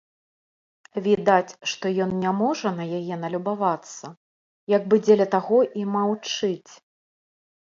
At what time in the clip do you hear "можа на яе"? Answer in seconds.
2.39-3.15